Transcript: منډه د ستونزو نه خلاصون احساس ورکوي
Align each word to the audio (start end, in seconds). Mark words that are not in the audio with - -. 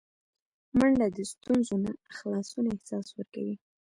منډه 0.77 1.07
د 1.17 1.17
ستونزو 1.31 1.75
نه 1.83 1.91
خلاصون 2.17 2.65
احساس 2.73 3.07
ورکوي 3.11 3.55